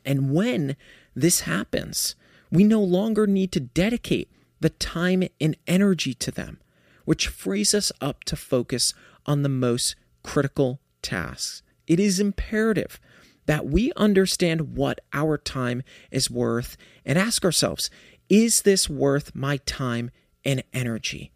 And 0.06 0.34
when 0.34 0.75
this 1.16 1.42
happens, 1.42 2.16
we 2.53 2.63
no 2.63 2.79
longer 2.79 3.25
need 3.25 3.51
to 3.51 3.60
dedicate 3.60 4.29
the 4.60 4.69
time 4.69 5.24
and 5.41 5.57
energy 5.65 6.13
to 6.13 6.29
them, 6.29 6.60
which 7.03 7.27
frees 7.27 7.74
us 7.74 7.91
up 8.00 8.24
to 8.25 8.36
focus 8.36 8.93
on 9.25 9.41
the 9.41 9.50
most 9.50 9.95
critical 10.22 10.79
tasks. 11.01 11.63
It 11.88 12.00
is 12.00 12.19
imperative 12.19 13.00
that 13.48 13.65
we 13.65 13.91
understand 13.98 14.75
what 14.75 15.01
our 15.13 15.36
time 15.36 15.81
is 16.12 16.29
worth 16.29 16.77
and 17.03 17.17
ask 17.17 17.43
ourselves 17.43 17.89
is 18.29 18.62
this 18.62 18.88
worth 18.88 19.36
my 19.36 19.57
time 19.65 20.12
and 20.45 20.63
energy? 20.74 21.31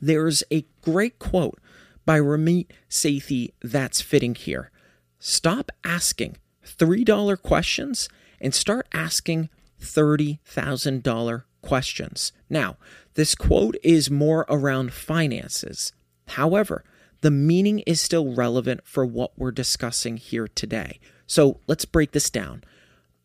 There's 0.00 0.44
a 0.52 0.66
great 0.82 1.18
quote 1.18 1.58
by 2.04 2.20
Ramit 2.20 2.66
Sethi 2.88 3.52
that's 3.62 4.00
fitting 4.00 4.34
here. 4.34 4.70
Stop 5.18 5.72
asking 5.84 6.36
$3 6.64 7.42
questions 7.42 8.08
and 8.40 8.54
start 8.54 8.86
asking 8.92 9.48
$30,000 9.80 11.44
questions. 11.62 12.32
Now, 12.48 12.76
this 13.14 13.34
quote 13.34 13.76
is 13.82 14.10
more 14.10 14.46
around 14.48 14.92
finances. 14.92 15.92
However, 16.28 16.84
the 17.20 17.30
meaning 17.30 17.80
is 17.80 18.00
still 18.00 18.32
relevant 18.32 18.82
for 18.84 19.04
what 19.04 19.36
we're 19.36 19.50
discussing 19.50 20.16
here 20.16 20.46
today. 20.46 21.00
So 21.26 21.60
let's 21.66 21.84
break 21.84 22.12
this 22.12 22.30
down. 22.30 22.62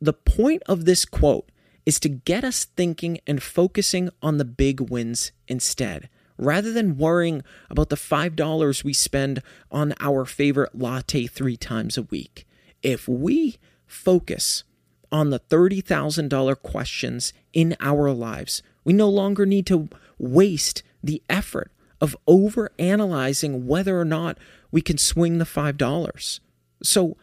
The 0.01 0.13
point 0.13 0.63
of 0.65 0.85
this 0.85 1.05
quote 1.05 1.49
is 1.85 1.99
to 1.99 2.09
get 2.09 2.43
us 2.43 2.65
thinking 2.65 3.19
and 3.27 3.43
focusing 3.43 4.09
on 4.21 4.37
the 4.37 4.45
big 4.45 4.79
wins 4.81 5.31
instead, 5.47 6.09
rather 6.37 6.73
than 6.73 6.97
worrying 6.97 7.43
about 7.69 7.89
the 7.89 7.95
$5 7.95 8.83
we 8.83 8.93
spend 8.93 9.41
on 9.71 9.93
our 9.99 10.25
favorite 10.25 10.77
latte 10.77 11.27
three 11.27 11.57
times 11.57 11.97
a 11.97 12.03
week. 12.03 12.47
If 12.81 13.07
we 13.07 13.57
focus 13.85 14.63
on 15.13 15.29
the 15.29 15.39
$30,000 15.39 16.61
questions 16.61 17.31
in 17.53 17.77
our 17.79 18.11
lives, 18.11 18.61
we 18.83 18.91
no 18.91 19.07
longer 19.07 19.45
need 19.45 19.65
to 19.67 19.87
waste 20.17 20.83
the 21.01 21.23
effort 21.29 21.71
of 22.01 22.17
over 22.27 22.71
analyzing 22.77 23.65
whether 23.65 23.97
or 23.97 24.05
not 24.05 24.37
we 24.71 24.81
can 24.81 24.97
swing 24.97 25.37
the 25.37 25.45
$5. 25.45 26.39
So, 26.81 27.15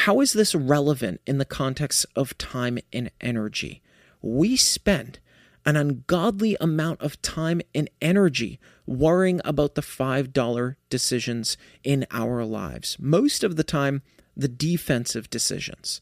how 0.00 0.20
is 0.20 0.34
this 0.34 0.54
relevant 0.54 1.22
in 1.26 1.38
the 1.38 1.46
context 1.46 2.04
of 2.14 2.36
time 2.36 2.78
and 2.92 3.10
energy? 3.18 3.80
we 4.26 4.56
spend 4.56 5.18
an 5.64 5.76
ungodly 5.76 6.56
amount 6.60 7.00
of 7.00 7.20
time 7.22 7.60
and 7.74 7.90
energy 8.00 8.60
worrying 8.86 9.40
about 9.44 9.74
the 9.74 9.82
$5 9.82 10.76
decisions 10.90 11.56
in 11.82 12.06
our 12.10 12.44
lives. 12.44 12.96
Most 13.00 13.42
of 13.42 13.56
the 13.56 13.64
time, 13.64 14.02
the 14.36 14.48
defensive 14.48 15.28
decisions. 15.28 16.00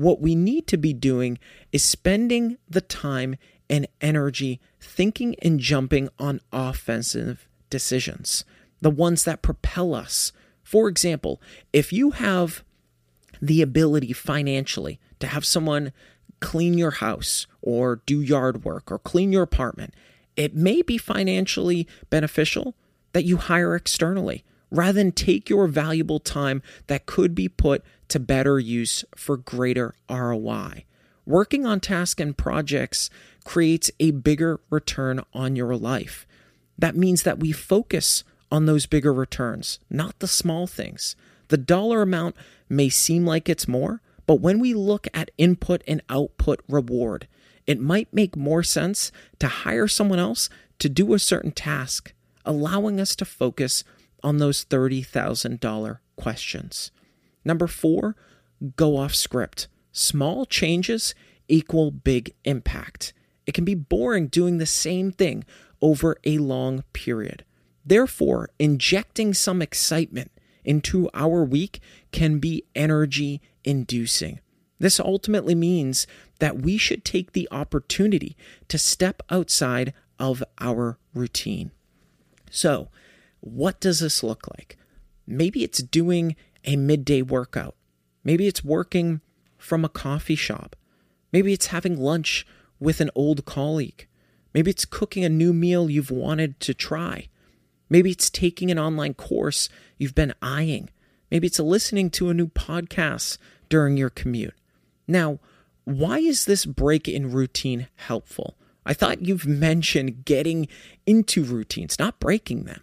What 0.00 0.22
we 0.22 0.34
need 0.34 0.66
to 0.68 0.78
be 0.78 0.94
doing 0.94 1.38
is 1.72 1.84
spending 1.84 2.56
the 2.66 2.80
time 2.80 3.36
and 3.68 3.86
energy 4.00 4.58
thinking 4.80 5.36
and 5.42 5.60
jumping 5.60 6.08
on 6.18 6.40
offensive 6.50 7.46
decisions, 7.68 8.46
the 8.80 8.88
ones 8.88 9.24
that 9.24 9.42
propel 9.42 9.94
us. 9.94 10.32
For 10.62 10.88
example, 10.88 11.38
if 11.74 11.92
you 11.92 12.12
have 12.12 12.64
the 13.42 13.60
ability 13.60 14.14
financially 14.14 14.98
to 15.18 15.26
have 15.26 15.44
someone 15.44 15.92
clean 16.40 16.78
your 16.78 16.92
house 16.92 17.46
or 17.60 18.00
do 18.06 18.22
yard 18.22 18.64
work 18.64 18.90
or 18.90 18.98
clean 19.00 19.32
your 19.32 19.42
apartment, 19.42 19.92
it 20.34 20.54
may 20.54 20.80
be 20.80 20.96
financially 20.96 21.86
beneficial 22.08 22.74
that 23.12 23.26
you 23.26 23.36
hire 23.36 23.74
externally 23.74 24.44
rather 24.70 24.92
than 24.92 25.12
take 25.12 25.50
your 25.50 25.66
valuable 25.66 26.20
time 26.20 26.62
that 26.86 27.06
could 27.06 27.34
be 27.34 27.48
put 27.48 27.82
to 28.08 28.20
better 28.20 28.58
use 28.58 29.04
for 29.14 29.36
greater 29.36 29.94
ROI. 30.08 30.84
Working 31.26 31.66
on 31.66 31.80
tasks 31.80 32.20
and 32.20 32.36
projects 32.36 33.10
creates 33.44 33.90
a 34.00 34.10
bigger 34.10 34.60
return 34.70 35.20
on 35.32 35.56
your 35.56 35.76
life. 35.76 36.26
That 36.78 36.96
means 36.96 37.22
that 37.22 37.38
we 37.38 37.52
focus 37.52 38.24
on 38.50 38.66
those 38.66 38.86
bigger 38.86 39.12
returns, 39.12 39.78
not 39.88 40.18
the 40.18 40.26
small 40.26 40.66
things. 40.66 41.14
The 41.48 41.56
dollar 41.56 42.02
amount 42.02 42.36
may 42.68 42.88
seem 42.88 43.24
like 43.26 43.48
it's 43.48 43.68
more, 43.68 44.00
but 44.26 44.40
when 44.40 44.58
we 44.60 44.74
look 44.74 45.06
at 45.12 45.30
input 45.38 45.82
and 45.86 46.02
output 46.08 46.60
reward, 46.68 47.26
it 47.66 47.80
might 47.80 48.12
make 48.12 48.36
more 48.36 48.62
sense 48.62 49.12
to 49.38 49.48
hire 49.48 49.88
someone 49.88 50.18
else 50.18 50.48
to 50.78 50.88
do 50.88 51.12
a 51.14 51.18
certain 51.18 51.52
task, 51.52 52.12
allowing 52.44 53.00
us 53.00 53.14
to 53.16 53.24
focus 53.24 53.84
on 54.22 54.38
those 54.38 54.64
$30,000 54.64 55.98
questions. 56.16 56.90
Number 57.44 57.66
four, 57.66 58.16
go 58.76 58.96
off 58.96 59.14
script. 59.14 59.68
Small 59.92 60.46
changes 60.46 61.14
equal 61.48 61.90
big 61.90 62.34
impact. 62.44 63.12
It 63.46 63.52
can 63.52 63.64
be 63.64 63.74
boring 63.74 64.28
doing 64.28 64.58
the 64.58 64.66
same 64.66 65.10
thing 65.10 65.44
over 65.82 66.16
a 66.24 66.38
long 66.38 66.84
period. 66.92 67.44
Therefore, 67.84 68.50
injecting 68.58 69.34
some 69.34 69.62
excitement 69.62 70.30
into 70.64 71.08
our 71.14 71.42
week 71.42 71.80
can 72.12 72.38
be 72.38 72.64
energy 72.74 73.40
inducing. 73.64 74.40
This 74.78 75.00
ultimately 75.00 75.54
means 75.54 76.06
that 76.38 76.62
we 76.62 76.78
should 76.78 77.04
take 77.04 77.32
the 77.32 77.48
opportunity 77.50 78.36
to 78.68 78.78
step 78.78 79.22
outside 79.30 79.92
of 80.18 80.42
our 80.60 80.98
routine. 81.14 81.70
So, 82.50 82.88
what 83.40 83.80
does 83.80 84.00
this 84.00 84.22
look 84.22 84.48
like? 84.48 84.76
Maybe 85.26 85.62
it's 85.62 85.82
doing 85.82 86.36
a 86.64 86.76
midday 86.76 87.22
workout. 87.22 87.76
Maybe 88.24 88.46
it's 88.46 88.64
working 88.64 89.20
from 89.58 89.84
a 89.84 89.88
coffee 89.88 90.36
shop. 90.36 90.76
Maybe 91.32 91.52
it's 91.52 91.66
having 91.66 91.96
lunch 91.96 92.46
with 92.78 93.00
an 93.00 93.10
old 93.14 93.44
colleague. 93.44 94.06
Maybe 94.52 94.70
it's 94.70 94.84
cooking 94.84 95.24
a 95.24 95.28
new 95.28 95.52
meal 95.52 95.88
you've 95.88 96.10
wanted 96.10 96.58
to 96.60 96.74
try. 96.74 97.28
Maybe 97.88 98.10
it's 98.10 98.30
taking 98.30 98.70
an 98.70 98.78
online 98.78 99.14
course 99.14 99.68
you've 99.98 100.14
been 100.14 100.34
eyeing. 100.42 100.90
Maybe 101.30 101.46
it's 101.46 101.60
listening 101.60 102.10
to 102.10 102.28
a 102.28 102.34
new 102.34 102.48
podcast 102.48 103.38
during 103.68 103.96
your 103.96 104.10
commute. 104.10 104.54
Now, 105.06 105.38
why 105.84 106.18
is 106.18 106.44
this 106.44 106.66
break 106.66 107.08
in 107.08 107.32
routine 107.32 107.88
helpful? 107.96 108.56
I 108.84 108.94
thought 108.94 109.22
you've 109.22 109.46
mentioned 109.46 110.24
getting 110.24 110.68
into 111.06 111.44
routines, 111.44 111.98
not 111.98 112.18
breaking 112.18 112.64
them. 112.64 112.80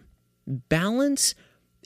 Balance 0.48 1.36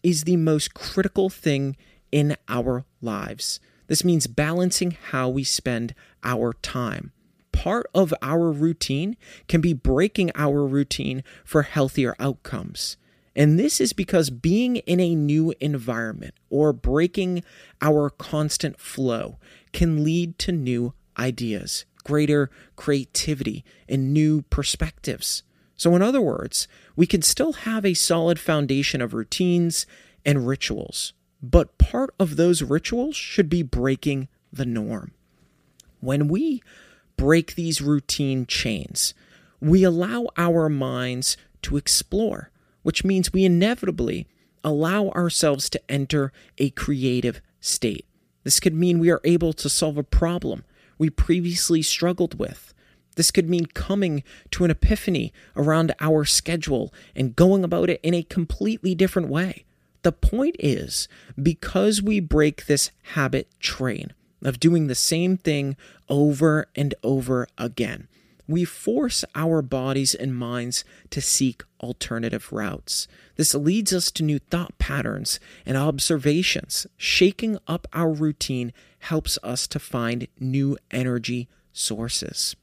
is 0.04 0.24
the 0.24 0.38
most 0.38 0.76
critical 0.76 1.30
thing 1.30 1.76
in 2.12 2.38
our 2.48 2.86
lives. 3.02 3.60
This 3.88 4.04
means 4.06 4.28
balancing 4.28 4.92
how 5.10 5.30
we 5.30 5.44
spend 5.44 5.96
our 6.24 6.54
time. 6.62 7.12
Part 7.52 7.88
of 7.94 8.14
our 8.22 8.52
routine 8.52 9.18
can 9.48 9.62
be 9.62 9.74
breaking 9.74 10.32
our 10.36 10.66
routine 10.66 11.24
for 11.44 11.64
healthier 11.64 12.16
outcomes. 12.20 12.98
And 13.36 13.58
this 13.58 13.82
is 13.82 13.94
because 13.94 14.30
being 14.30 14.78
in 14.78 15.00
a 15.00 15.16
new 15.16 15.54
environment 15.60 16.36
or 16.50 16.72
breaking 16.72 17.44
our 17.82 18.10
constant 18.10 18.80
flow 18.80 19.40
can 19.74 20.04
lead 20.04 20.38
to 20.40 20.52
new 20.52 20.94
ideas, 21.18 21.86
greater 22.04 22.50
creativity, 22.76 23.64
and 23.90 24.14
new 24.14 24.44
perspectives. 24.44 25.44
So, 25.82 25.96
in 25.96 26.04
other 26.04 26.22
words, 26.22 26.68
we 26.96 27.08
can 27.08 27.24
still 27.24 27.54
have 27.54 27.84
a 27.84 27.96
solid 27.96 28.38
foundation 28.38 29.02
of 29.02 29.16
routines 29.16 29.88
and 30.24 30.46
rituals, 30.46 31.14
but 31.42 31.80
part 31.80 32.14
of 32.20 32.36
those 32.36 32.62
rituals 32.62 33.16
should 33.16 33.50
be 33.50 33.64
breaking 33.64 34.28
the 34.54 34.68
norm. 34.68 35.14
When 36.00 36.28
we 36.28 36.62
break 37.18 37.56
these 37.56 37.82
routine 37.82 38.46
chains, 38.46 39.16
we 39.60 39.84
allow 39.84 40.28
our 40.38 40.70
minds 40.70 41.36
to 41.64 41.78
explore, 41.78 42.52
which 42.84 43.04
means 43.04 43.34
we 43.34 43.44
inevitably 43.44 44.28
allow 44.64 45.10
ourselves 45.10 45.68
to 45.72 45.82
enter 45.92 46.32
a 46.60 46.70
creative 46.70 47.42
state. 47.60 48.06
This 48.44 48.60
could 48.60 48.76
mean 48.76 49.00
we 49.00 49.10
are 49.10 49.22
able 49.24 49.54
to 49.54 49.68
solve 49.68 49.98
a 49.98 50.04
problem 50.04 50.64
we 51.00 51.10
previously 51.10 51.82
struggled 51.82 52.38
with. 52.38 52.72
This 53.22 53.30
could 53.30 53.52
mean 53.52 53.68
coming 53.68 54.24
to 54.50 54.66
an 54.66 54.72
epiphany 54.72 55.32
around 55.56 55.94
our 56.00 56.26
schedule 56.26 56.92
and 57.16 57.36
going 57.36 57.64
about 57.64 57.88
it 57.88 58.00
in 58.02 58.16
a 58.16 58.24
completely 58.24 58.96
different 58.96 59.28
way. 59.28 59.64
The 60.02 60.12
point 60.12 60.56
is, 60.58 61.08
because 61.40 62.02
we 62.02 62.20
break 62.20 62.66
this 62.66 62.90
habit 63.14 63.48
train 63.60 64.14
of 64.42 64.60
doing 64.60 64.88
the 64.88 64.96
same 64.96 65.38
thing 65.38 65.78
over 66.10 66.66
and 66.76 66.96
over 67.04 67.48
again, 67.60 68.08
we 68.48 68.66
force 68.66 69.24
our 69.36 69.62
bodies 69.62 70.16
and 70.16 70.36
minds 70.36 70.84
to 71.12 71.22
seek 71.22 71.62
alternative 71.80 72.52
routes. 72.52 73.08
This 73.36 73.54
leads 73.54 73.94
us 73.94 74.10
to 74.14 74.24
new 74.24 74.40
thought 74.40 74.76
patterns 74.80 75.40
and 75.64 75.78
observations. 75.78 76.88
Shaking 76.98 77.60
up 77.68 77.88
our 77.94 78.12
routine 78.12 78.74
helps 78.98 79.38
us 79.44 79.68
to 79.68 79.78
find 79.78 80.28
new 80.40 80.76
energy 80.90 81.50
sources. 81.72 82.56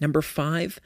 Number 0.00 0.22
five, 0.22 0.78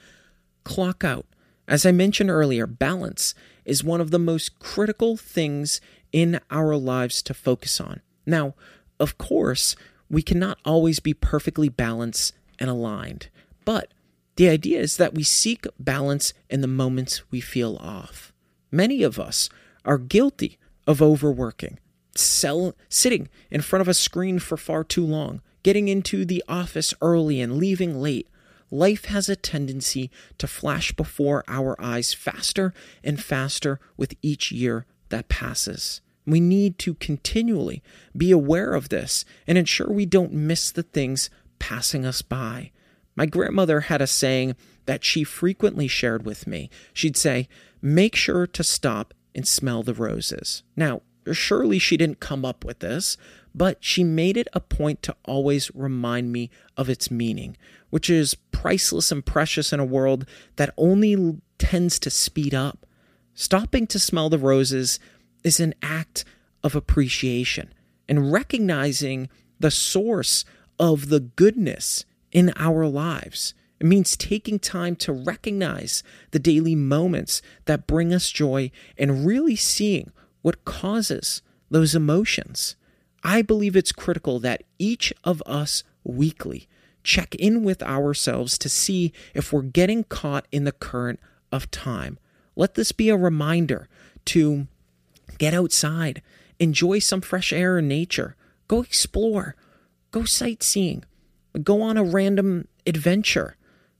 clock 0.65 1.05
out. 1.05 1.27
As 1.67 1.87
I 1.87 1.93
mentioned 1.93 2.31
earlier, 2.31 2.67
balance 2.67 3.35
is 3.65 3.85
one 3.85 4.01
of 4.01 4.11
the 4.11 4.19
most 4.19 4.59
critical 4.59 5.17
things 5.17 5.81
in 6.13 6.41
our 6.51 6.77
lives 6.77 7.23
to 7.23 7.35
focus 7.35 7.81
on. 7.81 8.01
Now, 8.27 8.55
of 8.99 9.19
course, 9.19 9.77
we 10.11 10.23
cannot 10.23 10.59
always 10.65 10.99
be 11.01 11.15
perfectly 11.15 11.69
balanced 11.69 12.35
and 12.59 12.69
aligned, 12.69 13.29
but 13.65 13.93
the 14.37 14.49
idea 14.49 14.81
is 14.81 14.97
that 14.97 15.15
we 15.15 15.23
seek 15.23 15.67
balance 15.79 16.33
in 16.49 16.61
the 16.61 16.67
moments 16.67 17.23
we 17.31 17.41
feel 17.41 17.77
off. 17.77 18.33
Many 18.71 19.03
of 19.03 19.19
us 19.19 19.49
are 19.85 19.99
guilty 19.99 20.59
of 20.87 21.01
overworking, 21.01 21.79
sell, 22.17 22.75
sitting 22.89 23.29
in 23.51 23.61
front 23.61 23.81
of 23.81 23.89
a 23.89 23.95
screen 23.95 24.39
for 24.39 24.57
far 24.57 24.83
too 24.83 25.05
long, 25.05 25.41
getting 25.63 25.89
into 25.89 26.25
the 26.25 26.43
office 26.49 26.95
early 27.01 27.41
and 27.41 27.59
leaving 27.59 28.01
late, 28.01 28.29
life 28.71 29.07
has 29.07 29.29
a 29.29 29.37
tendency 29.37 30.11
to 30.39 30.47
flash 30.47 30.93
before 30.93 31.45
our 31.49 31.81
eyes 31.81 32.13
faster 32.13 32.73
and 33.03 33.23
faster 33.23 33.81
with 33.97 34.15
each 34.23 34.53
year 34.53 34.87
that 35.09 35.29
passes. 35.29 36.01
We 36.27 36.41
need 36.41 36.79
to 36.81 36.95
continually 36.95 37.83
be 38.17 38.31
aware 38.31 38.75
of 38.75 38.89
this 38.89 39.25
and 39.47 39.59
ensure 39.59 39.91
we 39.91 40.07
don't 40.07 40.33
miss 40.33 40.71
the 40.71 40.83
things 40.83 41.31
passing 41.59 42.05
us 42.05 42.23
by. 42.23 42.71
My 43.17 43.27
grandmother 43.27 43.81
had 43.81 44.01
a 44.01 44.07
saying 44.07 44.55
that 44.87 45.05
she 45.05 45.25
frequently 45.25 45.89
shared 45.89 46.25
with 46.25 46.47
me. 46.47 46.71
She'd 46.93 47.17
say, 47.17 47.49
Make 47.83 48.15
sure 48.15 48.47
to 48.47 48.63
stop 48.63 49.15
and 49.35 49.47
smell 49.47 49.83
the 49.83 49.95
roses. 49.95 50.63
Now, 50.77 51.03
surely 51.33 51.79
she 51.79 51.97
didn't 51.97 52.21
come 52.21 52.45
up 52.45 52.65
with 52.65 52.81
this, 52.81 53.17
but 53.55 53.79
she 53.81 54.05
made 54.05 54.37
it 54.37 54.49
a 54.53 54.61
point 54.61 55.03
to 55.03 55.17
always 55.25 55.71
remind 55.75 56.33
me 56.33 56.51
of 56.77 56.89
its 56.89 57.11
meaning, 57.11 57.57
which 57.91 58.09
is 58.09 58.35
priceless 58.53 59.11
and 59.11 59.25
precious 59.25 59.73
in 59.73 59.81
a 59.81 59.85
world 59.85 60.27
that 60.57 60.75
only 60.77 61.41
tends 61.59 61.99
to 61.99 62.11
speed 62.11 62.55
up. 62.55 62.87
Stopping 63.35 63.87
to 63.89 63.99
smell 63.99 64.29
the 64.29 64.39
roses 64.39 64.99
is 65.43 65.61
an 65.61 65.75
act 65.83 66.25
of 66.63 66.75
appreciation 66.75 67.73
and 68.09 68.33
recognizing 68.33 69.29
the 69.59 69.71
source 69.71 70.45
of 70.79 71.09
the 71.09 71.21
goodness 71.21 72.05
in 72.33 72.53
our 72.57 72.87
lives. 72.87 73.55
It 73.79 73.87
means 73.87 74.17
taking 74.17 74.59
time 74.59 74.95
to 74.97 75.13
recognize 75.13 76.03
the 76.33 76.39
daily 76.39 76.75
moments 76.75 77.41
that 77.65 77.87
bring 77.87 78.13
us 78.13 78.31
joy 78.31 78.71
and 78.99 79.27
really 79.27 79.57
seeing 79.57 80.13
what 80.43 80.65
causes 80.65 81.41
those 81.71 81.95
emotions. 81.95 82.77
I 83.23 83.43
believe 83.43 83.77
it's 83.77 83.93
critical 83.93 84.39
that 84.41 84.63
each 84.79 85.13
of 85.25 85.43
us 85.47 85.85
weekly 86.05 86.69
check 87.03 87.35
in 87.35 87.63
with 87.63 87.83
ourselves 87.83 88.59
to 88.59 88.69
see 88.69 89.13
if 89.35 89.53
we're 89.53 89.63
getting 89.63 90.05
caught 90.05 90.47
in 90.53 90.65
the 90.65 90.73
current 90.73 91.21
of 91.53 91.71
time. 91.71 92.19
Let 92.57 92.75
this 92.75 92.93
be 92.93 93.09
a 93.09 93.17
reminder 93.17 93.89
to 94.27 94.67
get 95.39 95.55
outside, 95.55 96.23
enjoy 96.59 96.99
some 96.99 97.21
fresh 97.21 97.53
air 97.53 97.79
in 97.79 97.89
nature, 97.89 98.37
go 98.69 98.83
explore, 98.83 99.57
go 100.11 100.25
sightseeing, 100.25 101.05
go 101.63 101.83
on 101.83 101.97
a 101.97 102.05
random 102.05 102.69
adventure, 102.87 103.57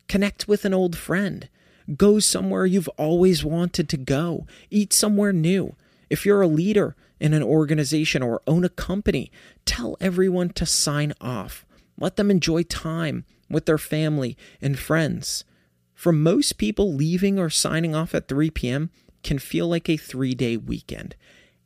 connect 0.09 0.49
with 0.49 0.65
an 0.65 0.75
old 0.75 0.97
friend, 0.97 1.49
go 1.97 2.19
somewhere 2.19 2.67
you've 2.67 2.89
always 2.99 3.45
wanted 3.45 3.89
to 3.89 3.97
go, 3.97 4.47
eat 4.71 4.93
somewhere 4.93 5.33
new. 5.33 5.75
If 6.09 6.27
you're 6.27 6.43
a 6.43 6.49
leader 6.49 6.97
in 7.21 7.35
an 7.35 7.43
organization 7.43 8.23
or 8.23 8.43
own 8.47 8.65
a 8.65 8.69
company, 8.69 9.31
tell 9.65 9.97
everyone 10.01 10.51
to 10.51 10.67
sign 10.67 11.13
off. 11.21 11.65
Let 11.99 12.17
them 12.17 12.31
enjoy 12.31 12.63
time 12.65 13.25
with 13.49 13.67
their 13.67 13.79
family 13.79 14.37
and 14.61 14.79
friends. 14.79 15.45
For 15.95 16.13
most 16.13 16.57
people, 16.57 16.95
leaving 16.95 17.39
or 17.39 17.51
signing 17.51 17.95
off 17.95 18.15
at 18.15 18.27
3 18.27 18.51
p.m. 18.51 18.91
can 19.23 19.39
feel 19.39 19.69
like 19.69 19.89
a 19.89 19.99
three 19.99 20.35
day 20.35 20.57
weekend. 20.57 21.15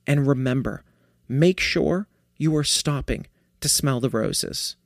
And 0.07 0.27
remember, 0.27 0.83
make 1.29 1.61
sure 1.61 2.09
you 2.37 2.55
are 2.57 2.65
stopping 2.65 3.27
to 3.61 3.69
smell 3.69 4.01
the 4.01 4.11
roses. 4.11 4.77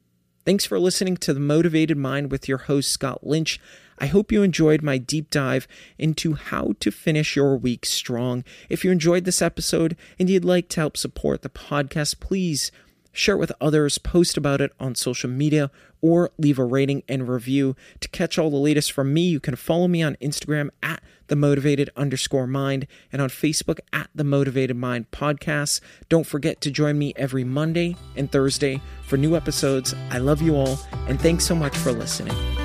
Thanks 0.44 0.64
for 0.64 0.78
listening 0.78 1.16
to 1.18 1.34
The 1.34 1.40
Motivated 1.40 1.96
Mind 1.96 2.30
with 2.30 2.48
your 2.48 2.58
host, 2.58 2.90
Scott 2.90 3.26
Lynch. 3.26 3.58
I 4.00 4.06
hope 4.06 4.32
you 4.32 4.42
enjoyed 4.42 4.82
my 4.82 4.98
deep 4.98 5.30
dive 5.30 5.66
into 5.98 6.34
how 6.34 6.74
to 6.80 6.90
finish 6.90 7.36
your 7.36 7.56
week 7.56 7.84
strong. 7.84 8.44
If 8.68 8.84
you 8.84 8.90
enjoyed 8.90 9.24
this 9.24 9.42
episode 9.42 9.96
and 10.18 10.30
you'd 10.30 10.44
like 10.44 10.68
to 10.70 10.80
help 10.80 10.96
support 10.96 11.42
the 11.42 11.48
podcast, 11.48 12.20
please 12.20 12.70
share 13.12 13.34
it 13.34 13.38
with 13.38 13.52
others, 13.60 13.98
post 13.98 14.36
about 14.36 14.60
it 14.60 14.72
on 14.78 14.94
social 14.94 15.28
media, 15.28 15.70
or 16.00 16.30
leave 16.38 16.58
a 16.58 16.64
rating 16.64 17.02
and 17.08 17.28
review. 17.28 17.74
To 18.00 18.08
catch 18.08 18.38
all 18.38 18.50
the 18.50 18.56
latest 18.56 18.92
from 18.92 19.12
me, 19.12 19.22
you 19.22 19.40
can 19.40 19.56
follow 19.56 19.88
me 19.88 20.02
on 20.02 20.16
Instagram 20.16 20.70
at 20.82 21.02
the 21.26 21.36
motivated 21.36 21.90
underscore 21.96 22.46
mind 22.46 22.86
and 23.12 23.20
on 23.20 23.28
Facebook 23.28 23.80
at 23.92 24.08
the 24.14 24.24
motivated 24.24 24.76
mind 24.76 25.10
podcast. 25.10 25.80
Don't 26.08 26.26
forget 26.26 26.60
to 26.62 26.70
join 26.70 26.98
me 26.98 27.12
every 27.16 27.44
Monday 27.44 27.96
and 28.16 28.30
Thursday 28.30 28.80
for 29.02 29.16
new 29.16 29.36
episodes. 29.36 29.94
I 30.10 30.18
love 30.18 30.40
you 30.40 30.56
all, 30.56 30.78
and 31.08 31.20
thanks 31.20 31.44
so 31.44 31.54
much 31.54 31.76
for 31.76 31.92
listening. 31.92 32.57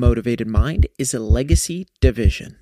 Motivated 0.00 0.48
Mind 0.48 0.86
is 0.98 1.12
a 1.12 1.18
legacy 1.20 1.86
division. 2.00 2.56